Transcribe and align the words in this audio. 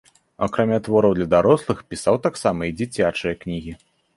Акрамя 0.45 0.79
твораў 0.87 1.13
для 1.19 1.27
дарослых, 1.35 1.83
пісаў 1.91 2.15
таксама 2.27 2.61
і 2.71 2.75
дзіцячыя 2.81 3.39
кнігі. 3.45 3.79